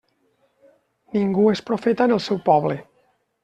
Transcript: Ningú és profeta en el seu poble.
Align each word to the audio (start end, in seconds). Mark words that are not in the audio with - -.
Ningú 1.19 1.47
és 1.51 1.63
profeta 1.69 2.11
en 2.11 2.19
el 2.19 2.25
seu 2.31 2.43
poble. 2.51 2.83